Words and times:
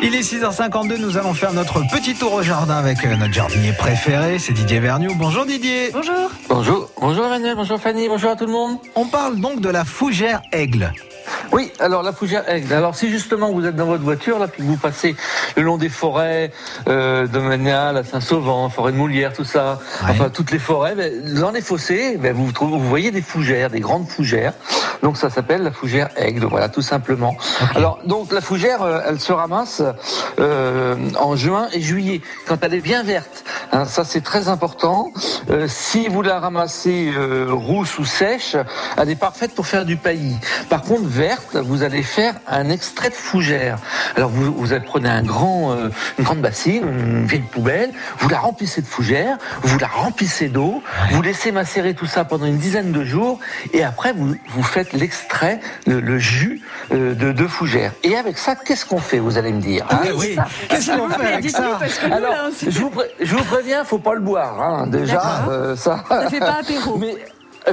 Il 0.00 0.14
est 0.14 0.20
6h52, 0.20 0.98
nous 0.98 1.16
allons 1.16 1.34
faire 1.34 1.52
notre 1.52 1.80
petit 1.90 2.14
tour 2.14 2.32
au 2.32 2.42
jardin 2.42 2.76
avec 2.76 3.04
euh, 3.04 3.16
notre 3.16 3.32
jardinier 3.32 3.72
préféré, 3.72 4.38
c'est 4.38 4.52
Didier 4.52 4.78
Vergniaud. 4.78 5.14
Bonjour 5.16 5.44
Didier. 5.44 5.90
Bonjour. 5.92 6.30
Bonjour, 6.48 6.90
bonjour 7.00 7.26
Emmanuel, 7.26 7.56
bonjour 7.56 7.80
Fanny, 7.80 8.08
bonjour 8.08 8.30
à 8.30 8.36
tout 8.36 8.46
le 8.46 8.52
monde. 8.52 8.78
On 8.94 9.06
parle 9.06 9.40
donc 9.40 9.60
de 9.60 9.68
la 9.68 9.84
fougère 9.84 10.40
aigle. 10.52 10.92
Oui, 11.52 11.72
alors 11.80 12.02
la 12.02 12.12
fougère 12.12 12.48
aigle. 12.48 12.72
Alors 12.74 12.94
si 12.94 13.10
justement 13.10 13.50
vous 13.52 13.64
êtes 13.64 13.74
dans 13.74 13.86
votre 13.86 14.04
voiture, 14.04 14.38
là, 14.38 14.48
puis 14.48 14.62
que 14.62 14.66
vous 14.68 14.76
passez 14.76 15.16
le 15.56 15.62
long 15.62 15.78
des 15.78 15.88
forêts 15.88 16.52
euh, 16.88 17.26
de 17.26 17.38
Manial 17.38 17.96
à 17.96 18.04
Saint-Sauvant, 18.04 18.68
forêt 18.68 18.92
de 18.92 18.96
Moulière, 18.98 19.32
tout 19.32 19.44
ça, 19.44 19.78
Ouais. 20.04 20.10
enfin 20.10 20.28
toutes 20.28 20.50
les 20.50 20.58
forêts, 20.58 20.94
ben, 20.94 21.34
dans 21.40 21.50
les 21.50 21.62
fossés, 21.62 22.16
ben, 22.18 22.34
vous, 22.34 22.52
trouvez- 22.52 22.72
vous 22.78 22.88
voyez 22.88 23.10
des 23.10 23.22
fougères, 23.22 23.70
des 23.70 23.80
grandes 23.80 24.08
fougères. 24.08 24.52
Donc 25.02 25.16
ça 25.16 25.30
s'appelle 25.30 25.62
la 25.62 25.70
fougère 25.70 26.08
aigle, 26.16 26.44
voilà, 26.44 26.68
tout 26.68 26.82
simplement. 26.82 27.36
Alors 27.74 27.98
donc 28.04 28.32
la 28.32 28.40
fougère, 28.40 28.82
euh, 28.82 29.00
elle 29.08 29.18
se 29.20 29.32
ramasse 29.32 29.82
euh, 30.38 30.96
en 31.18 31.34
juin 31.36 31.68
et 31.72 31.80
juillet, 31.80 32.20
quand 32.46 32.58
elle 32.62 32.74
est 32.74 32.80
bien 32.80 33.02
verte. 33.02 33.44
Hein, 33.72 33.84
ça 33.86 34.04
c'est 34.04 34.22
très 34.22 34.48
important. 34.48 35.10
Euh, 35.50 35.66
si 35.68 36.08
vous 36.08 36.20
la 36.22 36.40
ramassez 36.40 37.10
euh, 37.16 37.46
rousse 37.50 37.98
ou 37.98 38.04
sèche, 38.04 38.56
elle 38.96 39.08
est 39.10 39.16
parfaite 39.16 39.54
pour 39.54 39.66
faire 39.66 39.84
du 39.84 39.96
paillis. 39.96 40.36
Par 40.68 40.82
contre 40.82 41.04
verte, 41.06 41.37
vous 41.54 41.82
allez 41.82 42.02
faire 42.02 42.34
un 42.46 42.70
extrait 42.70 43.10
de 43.10 43.14
fougère. 43.14 43.78
Alors 44.16 44.30
vous, 44.30 44.52
vous 44.52 44.72
allez 44.72 44.84
prenez 44.84 45.08
un 45.08 45.22
grand, 45.22 45.72
euh, 45.72 45.88
une 46.18 46.24
grande 46.24 46.40
bassine, 46.40 46.82
une 46.88 47.26
vieille 47.26 47.40
poubelle, 47.42 47.90
vous 48.18 48.28
la 48.28 48.38
remplissez 48.38 48.82
de 48.82 48.86
fougère, 48.86 49.36
vous 49.62 49.78
la 49.78 49.86
remplissez 49.88 50.48
d'eau, 50.48 50.82
vous 51.12 51.22
laissez 51.22 51.52
macérer 51.52 51.94
tout 51.94 52.06
ça 52.06 52.24
pendant 52.24 52.46
une 52.46 52.58
dizaine 52.58 52.92
de 52.92 53.04
jours, 53.04 53.38
et 53.72 53.84
après 53.84 54.12
vous, 54.12 54.34
vous 54.50 54.62
faites 54.62 54.92
l'extrait, 54.92 55.60
le, 55.86 56.00
le 56.00 56.18
jus 56.18 56.60
euh, 56.92 57.14
de, 57.14 57.32
de 57.32 57.46
fougère. 57.46 57.92
Et 58.02 58.16
avec 58.16 58.38
ça, 58.38 58.54
qu'est-ce 58.56 58.84
qu'on 58.86 58.98
fait, 58.98 59.18
vous 59.18 59.38
allez 59.38 59.52
me 59.52 59.60
dire 59.60 59.86
hein? 59.90 60.00
Ah 60.02 60.06
oui, 60.16 60.36
qu'est-ce 60.68 60.90
qu'on 60.90 61.08
fait 61.08 61.32
avec 61.34 61.50
ça? 61.50 61.78
alors, 62.12 62.34
je 62.62 62.78
vous, 62.78 62.90
pré- 62.90 63.10
je 63.20 63.34
vous 63.36 63.44
préviens, 63.44 63.84
faut 63.84 63.98
pas 63.98 64.14
le 64.14 64.20
boire, 64.20 64.60
hein, 64.60 64.86
déjà. 64.86 65.44
Euh, 65.48 65.76
ça. 65.76 66.04
Ça 66.08 66.28
fait 66.30 66.38
pas 66.40 66.58
apéro. 66.60 66.96
Mais 67.00 67.14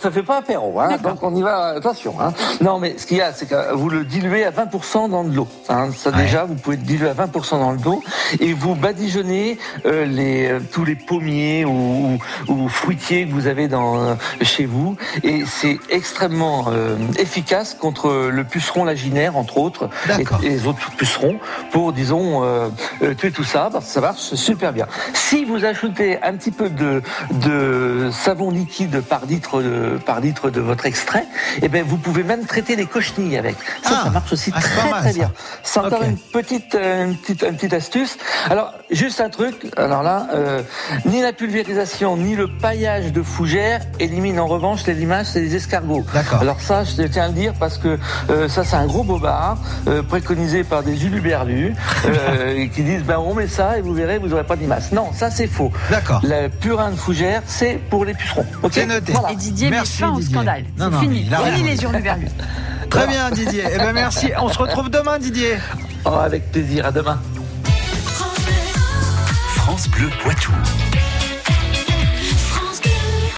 ça 0.00 0.10
fait 0.10 0.22
pas 0.22 0.38
apéro, 0.38 0.78
hein, 0.80 0.96
donc 1.02 1.22
on 1.22 1.34
y 1.34 1.42
va, 1.42 1.68
attention. 1.76 2.14
Hein. 2.20 2.32
Non, 2.60 2.78
mais 2.78 2.96
ce 2.98 3.06
qu'il 3.06 3.16
y 3.18 3.20
a, 3.22 3.32
c'est 3.32 3.46
que 3.46 3.74
vous 3.74 3.88
le 3.88 4.04
diluez 4.04 4.44
à 4.44 4.50
20% 4.50 5.10
dans 5.10 5.24
de 5.24 5.34
l'eau. 5.34 5.48
Hein. 5.68 5.90
Ça 5.96 6.10
Ouais. 6.10 6.22
déjà, 6.22 6.44
vous 6.44 6.54
pouvez 6.54 6.76
le 6.76 6.82
diluer 6.82 7.08
à 7.08 7.14
20% 7.14 7.58
dans 7.58 7.72
l'eau 7.72 8.02
et 8.40 8.52
vous 8.52 8.74
badigeonnez 8.74 9.58
euh, 9.86 10.04
les, 10.04 10.48
euh, 10.50 10.60
tous 10.72 10.84
les 10.84 10.96
pommiers 10.96 11.64
ou, 11.64 12.18
ou, 12.48 12.52
ou 12.52 12.68
fruitiers 12.68 13.26
que 13.26 13.32
vous 13.32 13.46
avez 13.46 13.68
dans, 13.68 13.96
euh, 13.98 14.14
chez 14.42 14.66
vous. 14.66 14.96
Et 15.22 15.44
c'est 15.46 15.78
extrêmement 15.88 16.66
euh, 16.68 16.96
efficace 17.18 17.74
contre 17.74 18.28
le 18.30 18.44
puceron 18.44 18.84
laginaire, 18.84 19.36
entre 19.36 19.58
autres, 19.58 19.88
et, 20.18 20.46
et 20.46 20.48
les 20.50 20.66
autres 20.66 20.90
pucerons, 20.96 21.36
pour, 21.72 21.92
disons, 21.92 22.42
euh, 22.44 22.68
euh, 23.02 23.14
tuer 23.14 23.30
tout 23.30 23.44
ça, 23.44 23.68
parce 23.72 23.86
que 23.86 23.92
ça 23.92 24.00
marche 24.00 24.34
super 24.34 24.72
bien. 24.72 24.86
Si 25.14 25.44
vous 25.44 25.64
ajoutez 25.64 26.20
un 26.22 26.34
petit 26.34 26.50
peu 26.50 26.68
de, 26.68 27.02
de 27.32 28.10
savon 28.12 28.50
liquide 28.50 29.00
par 29.00 29.26
litre 29.26 29.62
de, 29.62 29.79
par 30.04 30.20
litre 30.20 30.50
de 30.50 30.60
votre 30.60 30.86
extrait, 30.86 31.24
eh 31.62 31.68
ben 31.68 31.84
vous 31.86 31.96
pouvez 31.96 32.22
même 32.22 32.44
traiter 32.46 32.76
les 32.76 32.86
cochenilles 32.86 33.36
avec. 33.38 33.56
Ça, 33.82 33.90
Ah. 34.00 34.04
ça 34.04 34.10
marche 34.10 34.32
aussi 34.32 34.52
Ah, 34.54 34.60
très 34.60 34.90
mal, 34.90 35.00
très 35.02 35.12
bien. 35.12 35.32
C'est 35.62 35.80
encore 35.80 36.02
une 36.02 36.16
petite, 36.16 36.74
euh, 36.74 37.04
une 37.06 37.16
petite, 37.16 37.42
une 37.42 37.56
petite 37.56 37.72
astuce. 37.74 38.16
Alors, 38.48 38.72
juste 38.90 39.20
un 39.20 39.28
truc. 39.30 39.66
Alors 39.76 40.02
là, 40.02 40.28
euh, 40.34 40.62
ni 41.04 41.20
la 41.22 41.32
pulvérisation 41.32 42.16
ni 42.16 42.34
le 42.36 42.48
paillage 42.48 43.12
de 43.12 43.22
fougère 43.22 43.80
éliminent 43.98 44.44
en 44.44 44.46
revanche 44.46 44.86
les 44.86 44.94
limaces 44.94 45.36
et 45.36 45.40
les 45.40 45.56
escargots. 45.56 46.04
D'accord. 46.14 46.40
Alors 46.40 46.60
ça, 46.60 46.84
je 46.84 47.02
tiens 47.02 47.24
à 47.24 47.28
le 47.28 47.34
dire 47.34 47.52
parce 47.58 47.78
que 47.78 47.98
euh, 48.30 48.48
ça, 48.48 48.64
c'est 48.64 48.76
un 48.76 48.86
gros 48.86 49.04
bobard 49.04 49.58
euh, 49.88 50.02
préconisé 50.02 50.64
par 50.64 50.82
des 50.82 51.04
uluberlus 51.04 51.74
euh, 52.06 52.66
qui 52.74 52.82
disent 52.82 53.02
ben 53.04 53.18
on 53.18 53.34
met 53.34 53.46
ça 53.48 53.78
et 53.78 53.82
vous 53.82 53.92
verrez, 53.94 54.18
vous 54.18 54.28
n'aurez 54.28 54.44
pas 54.44 54.56
de 54.56 54.62
limaces. 54.62 54.92
Non, 54.92 55.12
ça 55.12 55.30
c'est 55.30 55.46
faux. 55.46 55.70
D'accord. 55.90 56.20
Le 56.24 56.48
purin 56.48 56.90
de 56.90 56.96
fougère, 56.96 57.42
c'est 57.46 57.74
pour 57.90 58.04
les 58.04 58.14
pucerons. 58.14 58.46
Ok 58.62 58.72
C'est 58.74 58.86
noté. 58.86 59.12
Voilà. 59.12 59.32
Et 59.32 59.36
Didier 59.36 59.59
Merci, 59.68 60.00
met 60.02 60.08
fin 60.08 60.14
au 60.14 60.18
Didier. 60.20 60.34
scandale. 60.34 60.64
Non, 60.78 60.84
C'est 60.86 60.90
non, 60.90 61.00
fini. 61.00 61.30
Fini 61.54 61.68
les 61.70 61.82
hurluberlus. 61.82 62.28
Très 62.90 63.06
bien 63.06 63.30
Didier. 63.30 63.64
Eh 63.74 63.78
ben 63.78 63.92
merci. 63.92 64.30
On 64.40 64.48
se 64.48 64.58
retrouve 64.58 64.88
demain 64.90 65.18
Didier. 65.18 65.58
Oh, 66.04 66.10
avec 66.14 66.50
plaisir. 66.50 66.86
À 66.86 66.92
demain. 66.92 67.20
France 69.56 69.88
Bleu 69.88 70.08
Poitou. 70.22 70.52